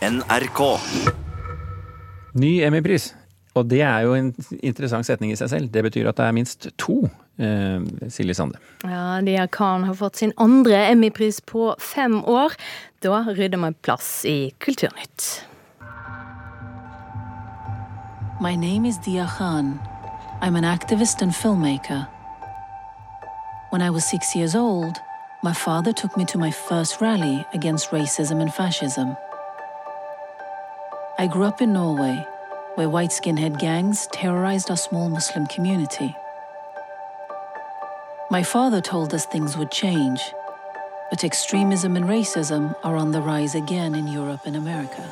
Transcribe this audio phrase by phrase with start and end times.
[0.00, 0.60] NRK.
[2.32, 3.14] Ny Emmy-pris.
[3.54, 4.30] Og det er jo en
[4.62, 5.68] interessant setning i seg selv.
[5.74, 7.02] Det betyr at det er minst to
[7.36, 8.60] eh, Silje Sande.
[8.86, 12.56] Ja, Dia Khan har fått sin andre Emmy-pris på fem år.
[13.04, 15.44] Da rydder vi plass i Kulturnytt.
[18.40, 19.78] My name is Dia Khan.
[20.40, 22.06] I'm an activist and filmmaker.
[23.70, 24.96] When I was six years old,
[25.42, 29.16] my father took me to my first rally against racism and fascism.
[31.20, 32.26] I grew up in Norway,
[32.76, 36.16] where white skinhead gangs terrorized our small Muslim community.
[38.30, 40.18] My father told us things would change,
[41.10, 45.04] but extremism and racism are on the rise again in Europe and America.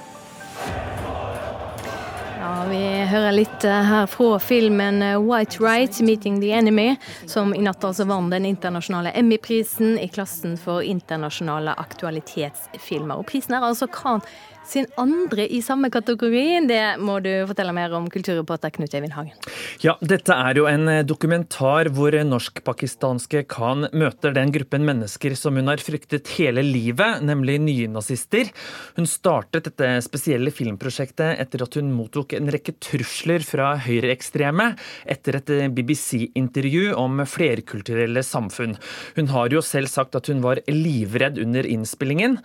[2.38, 7.54] Ja, Vi hører litt eh, her fra filmen eh, White Right, 'Meeting the Enemy', som
[7.54, 13.18] i natt altså vant den internasjonale Emmy-prisen i klassen for internasjonale aktualitetsfilmer.
[13.18, 14.24] Og prisen er altså Khan
[14.68, 16.44] sin andre i samme kategori.
[16.68, 19.36] Det må du fortelle mer om, kulturreporter Knut Eivind Hagen.
[19.84, 25.58] Ja, dette er jo en eh, dokumentar hvor norsk-pakistanske Khan møter den gruppen mennesker som
[25.58, 28.52] hun har fryktet hele livet, nemlig nynazister.
[28.98, 34.70] Hun startet dette spesielle filmprosjektet etter at hun mottok en rekke trusler fra høyreekstreme
[35.08, 38.76] etter et eh, BBC-intervju om flerkulturelle samfunn.
[39.16, 42.38] Hun har jo selv sagt at hun var livredd under innspillingen.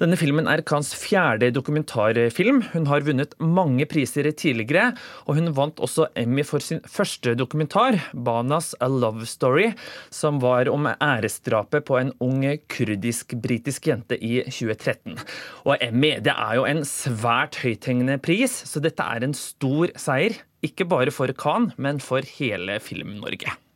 [0.00, 2.62] Denne filmen er Khans fjerde dokumentar dokumentarfilm.
[2.72, 4.94] Hun har vunnet mange priser tidligere,
[5.26, 9.74] og hun vant også Emmy for sin første dokumentar, 'Banas A Love Story',
[10.10, 15.18] som var om æresdrapet på en ung kurdisk-britisk jente i 2013.
[15.64, 20.40] Og Emmy det er jo en svært høythengende pris, så dette er en stor seier.
[20.62, 23.67] Ikke bare for Khan, men for hele Film-Norge.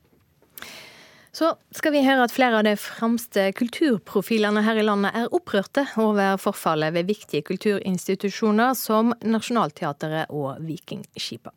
[1.33, 5.87] Så skal vi høre at flere av de fremste kulturprofilene her i landet er opprørte
[6.03, 11.55] over forfallet ved viktige kulturinstitusjoner som Nationaltheatret og Vikingskipet.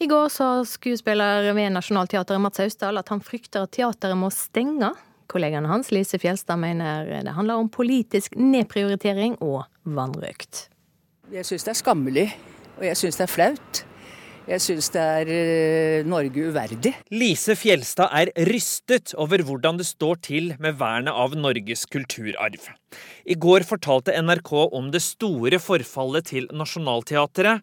[0.00, 4.88] I går sa skuespiller ved Nationaltheatret Mats Austdal at han frykter at teateret må stenge.
[5.28, 10.70] Kollegaen hans Lise Fjelstad mener det handler om politisk nedprioritering og vanrøkt.
[11.30, 12.26] Jeg syns det er skammelig,
[12.80, 13.84] og jeg syns det er flaut.
[14.50, 16.90] Jeg syns det er uh, Norge uverdig.
[17.14, 22.64] Lise Fjelstad er rystet over hvordan det står til med vernet av Norges kulturarv.
[23.30, 27.62] I går fortalte NRK om det store forfallet til Nationaltheatret.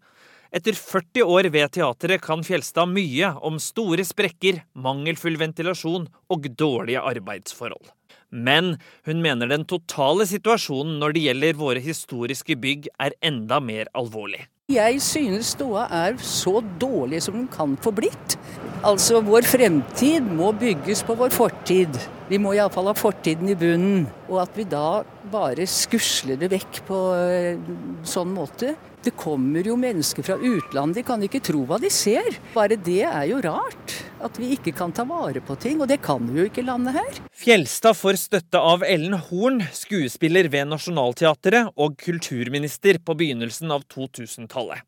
[0.55, 7.03] Etter 40 år ved teatret kan Fjelstad mye om store sprekker, mangelfull ventilasjon og dårlige
[7.03, 7.96] arbeidsforhold.
[8.31, 8.75] Men
[9.07, 14.45] hun mener den totale situasjonen når det gjelder våre historiske bygg er enda mer alvorlig.
[14.67, 18.35] Jeg synes ståa er så dårlig som den kan få blitt.
[18.83, 21.95] Altså, vår fremtid må bygges på vår fortid.
[22.27, 24.03] Vi må iallfall ha fortiden i bunnen.
[24.27, 27.71] Og at vi da bare skusler det vekk på uh,
[28.03, 28.73] sånn måte.
[29.07, 32.25] Det kommer jo mennesker fra utlandet, de kan ikke tro hva de ser.
[32.51, 33.93] Bare det er jo rart.
[34.19, 35.77] At vi ikke kan ta vare på ting.
[35.79, 37.21] Og det kan vi jo ikke landet her.
[37.31, 44.83] Fjelstad får støtte av Ellen Horn, skuespiller ved Nationaltheatret og kulturminister på begynnelsen av 2000-tallet.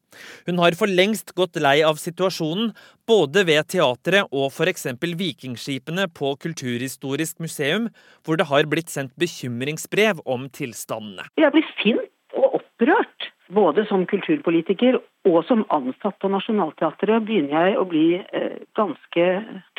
[0.49, 2.73] Hun har for lengst gått lei av situasjonen,
[3.07, 4.89] både ved teatret og f.eks.
[4.99, 7.87] vikingskipene på Kulturhistorisk museum,
[8.27, 11.31] hvor det har blitt sendt bekymringsbrev om tilstandene.
[11.39, 13.31] Jeg blir sint og opprørt.
[13.49, 14.99] Både som kulturpolitiker
[15.29, 19.29] og som ansatt på Nationaltheatret begynner jeg å bli eh, ganske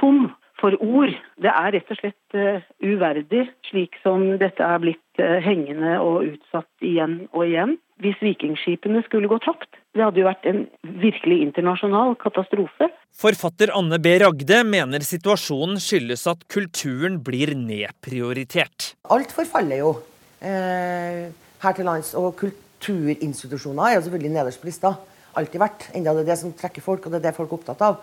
[0.00, 1.12] tom for ord.
[1.40, 6.34] Det er rett og slett uh, uverdig, slik som dette er blitt uh, hengende og
[6.34, 7.78] utsatt igjen og igjen.
[8.00, 10.62] Hvis vikingskipene skulle gå tapt, det hadde jo vært en
[11.02, 12.88] virkelig internasjonal katastrofe.
[13.20, 14.14] Forfatter Anne B.
[14.22, 18.94] Ragde mener situasjonen skyldes at kulturen blir nedprioritert.
[19.12, 19.92] Alt forfaller jo
[20.40, 21.28] eh,
[21.60, 22.46] her til lands, og
[22.80, 24.94] kulturinstitusjoner er jo selvfølgelig nederst på lista.
[25.36, 25.86] Alltid vært.
[25.94, 28.00] Enda det er det som trekker folk, og det er det folk er opptatt av.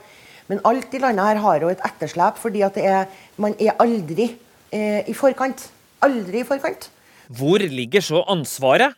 [0.47, 4.29] Men alt i landet her har jo et etterslep, fordi at er, man er aldri
[4.71, 5.65] eh, i forkant.
[6.05, 6.89] Aldri i forkant.
[7.27, 8.95] Hvor ligger så ansvaret?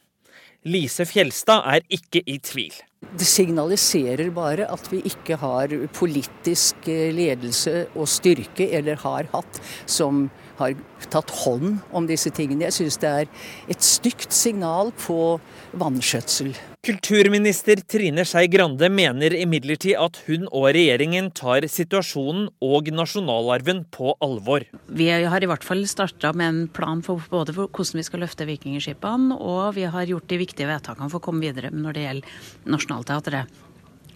[0.68, 2.76] Lise Fjelstad er ikke i tvil.
[3.00, 9.62] Det signaliserer bare at vi ikke har politisk eh, ledelse og styrke, eller har hatt,
[9.88, 10.26] som
[10.60, 10.76] har
[11.08, 12.68] tatt hånd om disse tingene.
[12.68, 13.30] Jeg syns det er
[13.72, 15.40] et stygt signal på
[15.80, 16.52] vannskjøtsel.
[16.86, 24.14] Kulturminister Trine Skei Grande mener imidlertid at hun og regjeringen tar situasjonen og nasjonalarven på
[24.24, 24.64] alvor.
[24.88, 28.24] Vi har i hvert fall starta med en plan for både for hvordan vi skal
[28.24, 32.06] løfte vikingskipene, og vi har gjort de viktige vedtakene for å komme videre når det
[32.08, 32.40] gjelder
[32.90, 33.66] Nationaltheatret.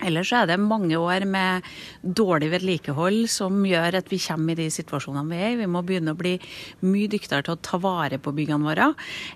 [0.03, 1.63] Ellers er det mange år med
[2.03, 5.59] dårlig vedlikehold som gjør at vi kommer i de situasjonene vi er i.
[5.61, 6.33] Vi må begynne å bli
[6.83, 8.89] mye dyktigere til å ta vare på byggene våre,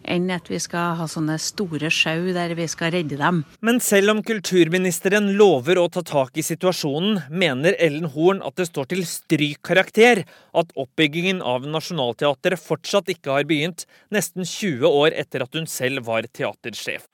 [0.04, 3.44] enn at vi skal ha sånne store sjau der vi skal redde dem.
[3.64, 8.68] Men selv om kulturministeren lover å ta tak i situasjonen, mener Ellen Horn at det
[8.68, 10.26] står til strykkarakter
[10.58, 16.10] at oppbyggingen av Nationaltheatret fortsatt ikke har begynt, nesten 20 år etter at hun selv
[16.10, 17.08] var teatersjef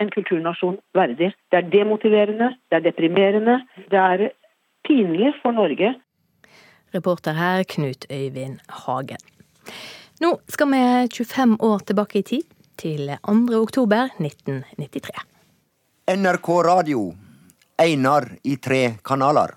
[0.00, 1.32] en kulturnasjon verdig.
[1.50, 3.58] Det er demotiverende, det er deprimerende,
[3.90, 4.28] det er
[4.86, 5.94] pinlig for Norge.
[6.94, 9.20] Reporter her Knut Øyvind Hagen.
[10.20, 10.82] Nå skal vi
[11.14, 12.42] 25 år tilbake i tid,
[12.78, 13.34] til 2.
[13.58, 15.10] oktober 1993.
[16.08, 17.12] NRK Radio.
[17.78, 19.52] Einar i tre kanaler.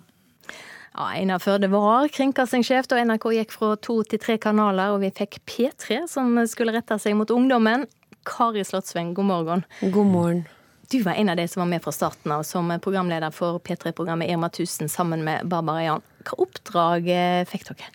[0.92, 5.10] Ja, Einar Førde var kringkastingssjef da NRK gikk fra to til tre kanaler, og vi
[5.16, 7.88] fikk P3, som skulle rette seg mot ungdommen.
[8.24, 9.64] Kari Slottsveng, god morgen.
[9.82, 10.44] God morgen.
[10.92, 14.30] Du var en av de som var med fra starten av som programleder for P3-programmet
[14.30, 16.02] Irma 1000 sammen med Barbara Jan.
[16.28, 17.88] Hva oppdrag eh, fikk dere?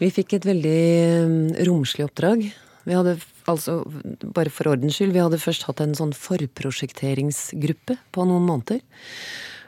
[0.00, 0.78] Vi fikk et veldig
[1.28, 2.46] mm, romslig oppdrag.
[2.84, 3.82] Vi hadde altså,
[4.24, 8.80] bare for ordens skyld, vi hadde først hatt en sånn forprosjekteringsgruppe på noen måneder.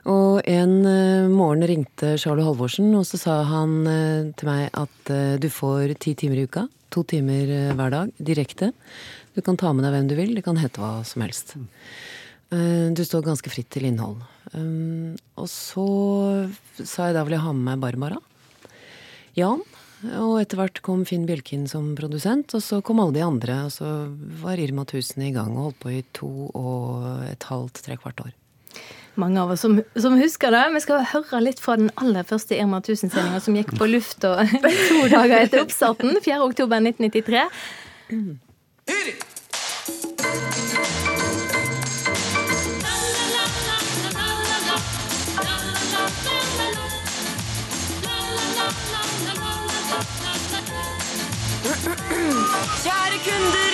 [0.09, 3.79] Og en uh, morgen ringte Charlo Halvorsen, og så sa han
[4.39, 5.13] til meg at
[5.43, 6.65] du får ti timer i uka.
[6.95, 8.73] To timer hver dag, direkte.
[9.37, 10.35] Du kan ta med deg hvem du vil.
[10.39, 11.55] Det kan hete hva som helst.
[12.49, 14.23] Eh, du står ganske fritt til innhold.
[14.55, 15.89] Eh, og så
[16.81, 18.21] sa jeg da vil jeg ha med meg Barbara.
[19.37, 19.61] Jan.
[20.07, 23.59] Og etter hvert kom Finn Bjelkin som produsent, og så kom alle de andre.
[23.67, 23.91] Og så
[24.41, 28.25] var Irma 1000 i gang og holdt på i to og et halvt, tre kvart
[28.25, 28.33] år.
[29.17, 30.65] Mange av oss som, som, husker det.
[30.75, 34.35] Vi skal høre litt fra den aller første Irma 1000-sendinga som gikk på lufta
[34.89, 37.47] to dager etter oppstarten, 4.10.1993.
[38.13, 39.25] Hør!
[53.27, 53.73] Kunder,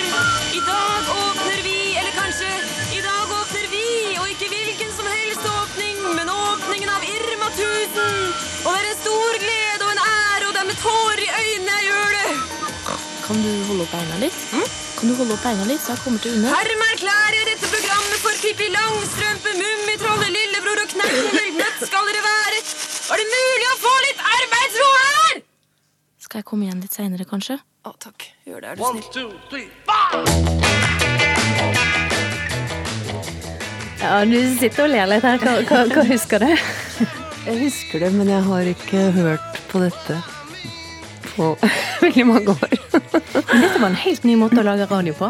[0.59, 2.49] i dag åpner vi, eller kanskje
[2.97, 3.85] i dag åpner vi,
[4.19, 8.33] og ikke hvilken som helst åpning, men åpningen av Irma 1000.
[8.65, 11.29] Og det er en stor glede og en ære, og det er med tårer i
[11.41, 12.31] øynene jeg gjør det.
[13.27, 14.39] Kan du holde opp beina litt?
[14.53, 14.67] Hm?
[14.97, 16.55] Kan du holde opp beina litt, så jeg kommer til under?
[16.57, 21.59] Hermed erklærer jeg dette programmet for Pippi Langstrømpe, Mummitrollet, Lillebror og Knerten.
[21.61, 22.63] Nødt skal dere være.
[23.09, 23.93] Var det mulig å få?
[26.33, 27.59] Skal jeg komme igjen litt seinere, kanskje?
[27.85, 28.23] Å, takk.
[28.49, 29.03] Gjør det, er du snill.
[29.05, 29.69] One, two, three,
[34.01, 35.37] ja, du sitter og ler litt her.
[35.37, 36.47] Hva, hva, hva husker du?
[37.45, 40.17] Jeg husker det, men jeg har ikke hørt på dette
[41.35, 41.51] på
[42.01, 42.75] veldig mange år.
[42.81, 45.29] men dette var en helt ny måte å lage radio på?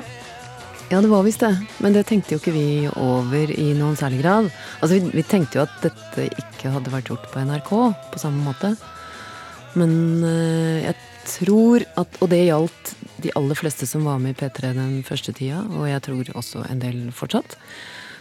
[0.87, 1.51] Ja, det var visst det.
[1.83, 4.47] Men det tenkte jo ikke vi over i noen særlig grad.
[4.79, 8.39] Altså, vi, vi, tenkte jo at dette ikke hadde vært gjort på NRK på samme
[8.47, 8.77] måte.
[9.79, 9.93] Men
[10.23, 12.93] uh, jeg tror at Og det gjaldt
[13.23, 16.65] de aller fleste som var med i P3 den første tida, og jeg tror også
[16.67, 17.55] en del fortsatt.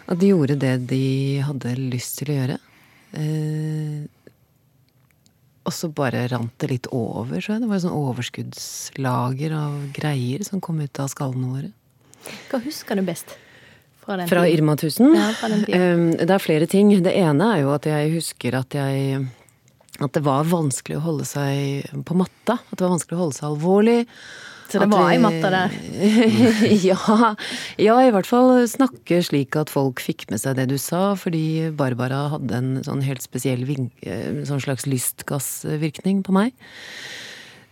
[0.07, 2.59] At de gjorde det de hadde lyst til å gjøre.
[3.17, 4.07] Uh,
[5.63, 7.63] og så bare rant det litt over, så jeg.
[7.63, 11.71] Det var et sånn overskuddslager av greier som kom ut av skallene våre.
[12.51, 13.35] Hva husker du best?
[14.03, 15.15] Fra, den fra Irma 1000?
[15.15, 16.09] Ja, fra den tiden.
[16.19, 16.91] Det er flere ting.
[17.03, 19.23] Det ene er jo at jeg husker at jeg
[20.01, 22.57] At det var vanskelig å holde seg på matta.
[22.57, 24.01] At det var vanskelig å holde seg alvorlig.
[24.73, 25.75] Så det var i matta der?
[26.89, 27.35] ja,
[27.77, 31.69] ja, i hvert fall snakke slik at folk fikk med seg det du sa, fordi
[31.77, 36.57] Barbara hadde en sånn helt spesiell eh, sånn slags lystgassvirkning på meg.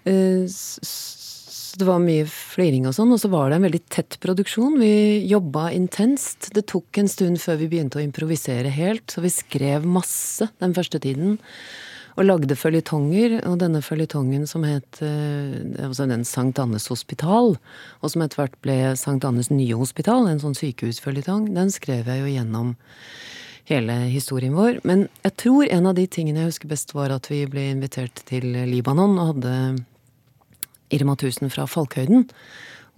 [0.05, 4.19] Eh, så det var mye fliring og sånn, og så var det en veldig tett
[4.21, 4.77] produksjon.
[4.83, 6.51] Vi jobba intenst.
[6.53, 10.77] Det tok en stund før vi begynte å improvisere helt, så vi skrev masse den
[10.77, 11.39] første tiden
[12.21, 13.39] og lagde føljetonger.
[13.49, 17.57] Og denne føljetongen som het eh, altså den Sankt Annes hospital,
[18.01, 22.25] og som etter hvert ble Sankt Annes nye hospital, en sånn sykehusføljetong, den skrev jeg
[22.25, 22.75] jo gjennom
[23.71, 24.83] hele historien vår.
[24.89, 28.25] Men jeg tror en av de tingene jeg husker best, var at vi ble invitert
[28.29, 29.55] til Libanon og hadde
[30.91, 32.29] Irma 1000 fra Falkhøyden.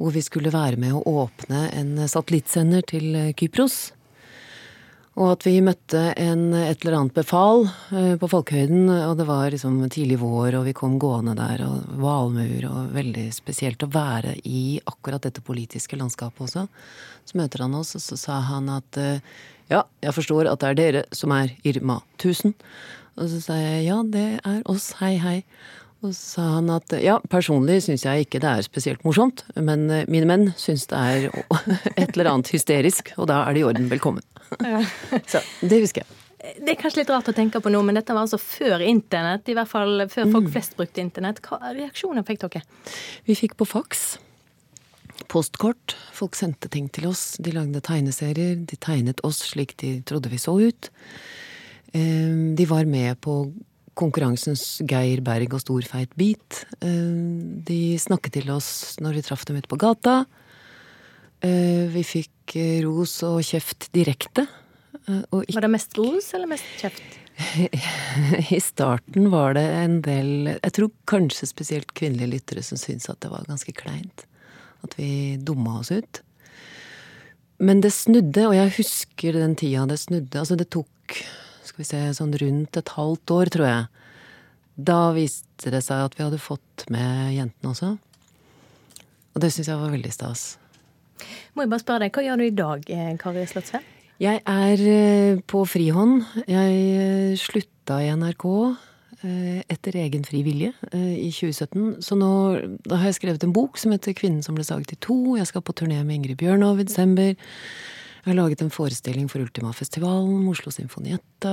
[0.00, 3.92] Hvor vi skulle være med å åpne en satellittsender til Kypros.
[5.20, 9.52] Og at vi møtte en, et eller annet befal eh, på Folkehøyden, og det var
[9.52, 14.38] liksom tidlig vår, og vi kom gående der, og valmuer, og veldig spesielt å være
[14.48, 16.64] i akkurat dette politiske landskapet også.
[17.28, 19.20] Så møter han oss, og så sa han at eh,
[19.68, 22.56] ja, jeg forstår at det er dere som er Irma 1000.
[23.20, 25.42] Og så sa jeg ja, det er oss, hei, hei.
[26.02, 29.84] Og så sa han at ja, personlig syns jeg ikke det er spesielt morsomt, men
[29.90, 31.28] eh, mine menn syns det er
[32.02, 33.86] et eller annet hysterisk, og da er det i orden.
[33.92, 34.24] Velkommen.
[35.30, 36.18] Så det husker jeg.
[36.58, 39.46] Det er kanskje litt rart å tenke på nå, men dette var altså før internett.
[39.46, 40.52] I hvert fall før folk Mm.
[40.56, 41.38] flest brukte internett.
[41.46, 42.64] Hva reaksjoner fikk dere?
[43.30, 44.02] Vi fikk på faks.
[45.30, 45.94] Postkort.
[46.12, 47.36] Folk sendte ting til oss.
[47.38, 48.56] De lagde tegneserier.
[48.66, 50.90] De tegnet oss slik de trodde vi så ut.
[51.94, 53.36] Eh, De var med på
[53.98, 56.64] konkurransens Geir Berg og stor feit bit.
[56.80, 60.22] Eh, De snakket til oss når vi traff dem ute på gata.
[61.42, 64.46] Eh, Vi fikk eh, ros og kjeft direkte.
[65.32, 67.02] Og Var det mest ros eller mest kjeft?
[68.52, 73.20] I starten var det en del Jeg tror kanskje spesielt kvinnelige lyttere som syntes at
[73.24, 74.26] det var ganske kleint.
[74.84, 76.20] At vi dumma oss ut.
[77.62, 80.38] Men det snudde, og jeg husker den tida det snudde.
[80.38, 81.22] Altså det tok
[81.84, 83.86] skal vi se, sånn rundt et halvt år, tror jeg.
[84.76, 87.96] Da viste det seg at vi hadde fått med jentene også.
[89.32, 90.44] Og det syns jeg var veldig stas.
[91.54, 93.84] Må jeg bare spørre deg, Hva gjør du i dag, eh, Kari Slottsveen?
[94.22, 96.22] Jeg er eh, på frihånd.
[96.46, 98.48] Jeg eh, slutta i NRK
[99.22, 102.00] etter egen fri vilje i 2017.
[102.02, 102.30] Så nå
[102.82, 105.38] da har jeg skrevet en bok som heter 'Kvinnen som ble saget i to'.
[105.38, 107.36] Jeg skal på turné med Ingrid Bjørnov i desember.
[108.22, 111.52] Jeg har laget en forestilling for Ultimafestivalen, Oslo Symfonietta.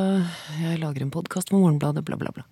[0.61, 2.43] Jeg lager en podkast for Morgenbladet, bla, bla, bla.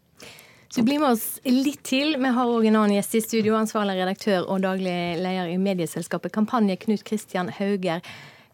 [0.74, 2.16] Så bli med oss litt til.
[2.18, 3.54] Vi har òg en annen gjest i studio.
[3.60, 8.02] Ansvarlig redaktør og daglig leder i medieselskapet Kampanje, Knut Kristian Hauger.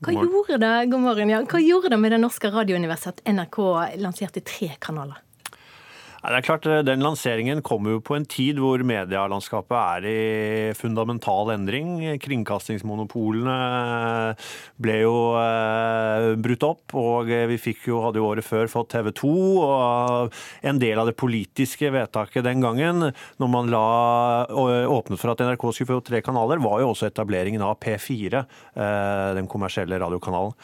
[0.03, 1.39] Hva gjorde det god morgen, ja.
[1.47, 3.61] Hva gjorde det med det norske radiouniverset at NRK
[4.03, 5.23] lanserte tre kanaler?
[6.23, 10.73] Det er klart, eh, Den lanseringen kommer jo på en tid hvor medielandskapet er i
[10.73, 11.99] fundamental endring.
[12.23, 13.57] Kringkastingsmonopolene
[14.79, 19.11] ble jo eh, brutt opp, og vi fikk jo, hadde jo året før fått TV
[19.19, 19.33] 2.
[19.67, 23.11] Og en del av det politiske vedtaket den gangen,
[23.43, 23.83] når man la,
[24.47, 28.45] åpnet for at NRK skulle få tre kanaler, var jo også etableringen av P4,
[28.79, 30.55] eh, den kommersielle radiokanalen.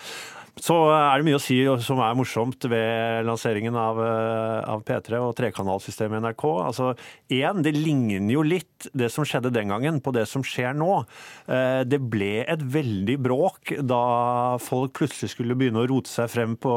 [0.60, 5.22] Så er det mye å si som er morsomt ved lanseringen av, eh, av P3
[5.24, 6.46] og trekanalsystemet i NRK.
[6.68, 6.98] Altså,
[7.30, 11.06] en, Det ligner jo litt det som skjedde den gangen, på det som skjer nå.
[11.48, 16.58] Eh, Det ble et veldig bråk da folk plutselig skulle begynne å rote seg frem
[16.58, 16.72] på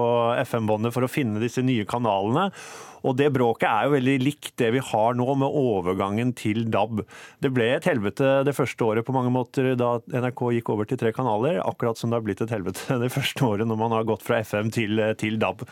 [0.46, 2.52] FM-båndet for å finne disse nye kanalene.
[3.02, 7.02] Og det bråket er jo veldig likt det vi har nå med overgangen til DAB.
[7.42, 11.00] Det ble et helvete det første året på mange måter da NRK gikk over til
[11.00, 14.08] tre kanaler, akkurat som det har blitt et helvete det første året når man har
[14.08, 15.64] gått fra FM til, til DAB.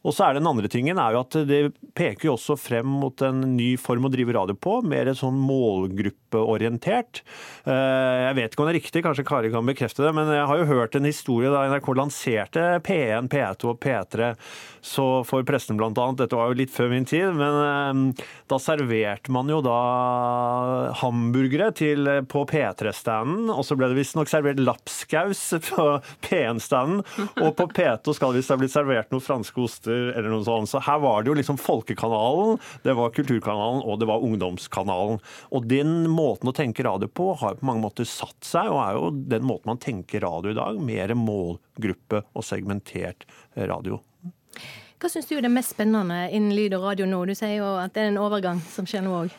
[0.00, 1.60] Og så er Den andre tingen er jo at det
[1.96, 7.20] peker jo også frem mot en ny form å drive radio på, mer sånn målgruppeorientert.
[7.68, 10.46] Eh, Jeg vet ikke om det er riktig, kanskje Kari kan bekrefte det, men jeg
[10.48, 14.32] har jo hørt en historie da NRK lanserte P1, P2 og P3
[14.80, 16.16] så for pressen annet.
[16.22, 19.76] Dette var jo litt før min tid, men eh, da serverte man jo da
[21.02, 25.86] hamburgere til, på P3-standen, og så ble det visstnok servert lapskaus på
[26.24, 27.04] P1-standen,
[27.44, 30.70] og på P2 skal det visst ha blitt servert noen franske oster eller noe sånt.
[30.70, 35.20] Så her var det jo liksom Folkekanalen, det var Kulturkanalen og det var Ungdomskanalen.
[35.54, 38.98] Og den måten å tenke radio på har på mange måter satt seg, og er
[38.98, 40.78] jo den måten man tenker radio i dag.
[40.80, 44.00] Mer målgruppe og segmentert radio.
[45.00, 47.22] Hva syns du er det mest spennende innen lyd og radio nå?
[47.24, 49.36] Du sier jo at det er en overgang som skjer nå òg.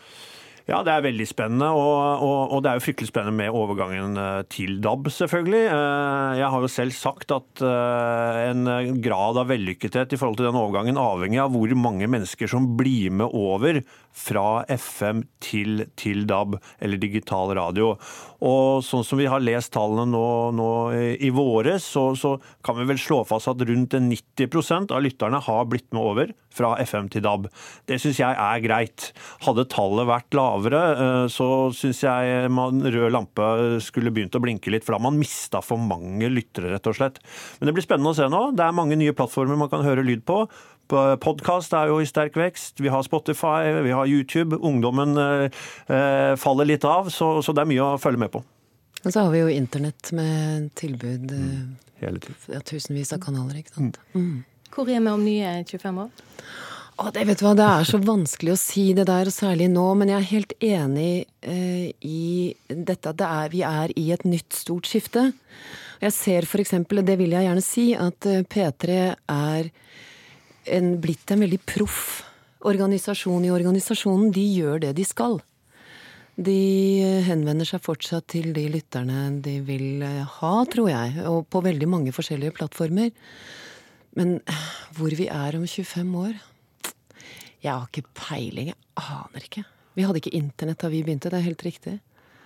[0.69, 4.17] Ja, det er veldig spennende, og, og, og det er jo fryktelig spennende med overgangen
[4.21, 5.63] eh, til DAB, selvfølgelig.
[5.73, 10.47] Eh, Jeg har jo selv sagt at eh, en grad av vellykkethet i forhold til
[10.49, 16.25] den overgangen avhenger av hvor mange mennesker som blir med over fra FM til, til
[16.29, 17.95] DAB, eller digital radio.
[18.43, 20.25] Og sånn som vi har lest tallene nå,
[20.57, 20.69] nå
[21.15, 25.67] i våre, så, så kan vi vel slå fast at rundt 90% av lytterne har
[25.71, 27.47] blitt med over fra FM til DAB.
[27.87, 29.11] Det syns jeg er greit.
[29.45, 33.47] Hadde tallet vært lavere, eh, så syns jeg man, rød lampe
[33.83, 36.97] skulle begynt å blinke litt, for da har man mista for mange lyttere, rett og
[36.97, 37.21] slett.
[37.59, 38.43] Men det blir spennende å se nå.
[38.57, 40.43] Det er mange nye plattformer man kan høre lyd på.
[40.91, 42.81] Podkast er jo i sterk vekst.
[42.83, 44.59] Vi har Spotify, vi har YouTube.
[44.59, 48.43] Ungdommen eh, eh, faller litt av, så, så det er mye å følge med på.
[49.01, 51.31] Og så har vi jo internett med tilbud.
[51.31, 51.77] Mm.
[52.01, 52.41] Hele tiden.
[52.51, 54.01] Ja, tusenvis av kanaler, ikke sant.
[54.13, 54.43] Mm.
[54.71, 56.11] Hvor er vi om nye 25 år?
[57.09, 59.85] Det, vet du hva, det er så vanskelig å si det der, og særlig nå.
[59.97, 64.25] Men jeg er helt enig eh, i dette at det er, vi er i et
[64.27, 65.31] nytt stort skifte.
[66.01, 68.99] Jeg ser eksempel, og det vil jeg gjerne si, at eh, P3
[69.33, 69.71] er
[70.77, 72.03] en, blitt en veldig proff
[72.69, 74.29] organisasjon i organisasjonen.
[74.35, 75.39] De gjør det de skal.
[76.37, 76.59] De
[77.25, 81.17] henvender seg fortsatt til de lytterne de vil eh, ha, tror jeg.
[81.31, 83.09] Og på veldig mange forskjellige plattformer.
[84.19, 84.39] Men
[84.97, 86.39] hvor vi er om 25 år
[87.61, 88.71] Jeg har ikke peiling.
[88.73, 89.63] Jeg aner ikke.
[89.97, 91.97] Vi hadde ikke internett da vi begynte, det er helt riktig.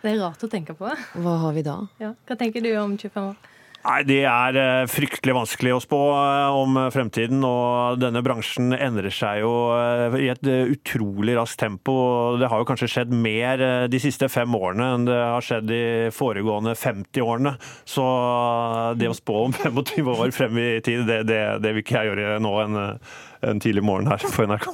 [0.01, 0.89] Det er rart å tenke på.
[1.22, 1.79] Hva har vi da?
[2.01, 2.13] Ja.
[2.27, 3.51] Hva tenker du om 25 år?
[3.86, 7.43] Nei, Det er eh, fryktelig vanskelig å spå eh, om fremtiden.
[7.45, 11.93] og Denne bransjen endrer seg jo eh, i et eh, utrolig raskt tempo.
[12.41, 15.69] Det har jo kanskje skjedd mer eh, de siste fem årene enn det har skjedd
[15.69, 15.84] de
[16.17, 17.53] foregående 50 årene.
[17.86, 21.86] Så eh, det å spå om 25 år frem i tid, det, det, det vil
[21.86, 23.15] ikke jeg gjøre nå en, eh,
[23.53, 24.72] en tidlig morgen her på NRK.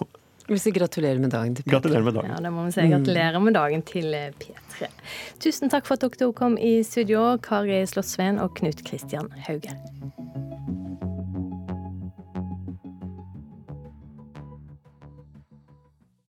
[0.51, 1.77] Vi sier gratulerer med dagen til Peter.
[1.77, 2.31] Gratulerer med dagen.
[2.34, 2.88] Ja, det må vi si.
[2.91, 4.89] Gratulerer med dagen til eh, P3.
[5.39, 9.72] Tusen takk for at dere kom i studio, Kari Slottsveen og Knut Kristian Hauge.